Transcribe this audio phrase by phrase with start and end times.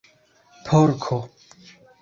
[0.65, 1.21] porko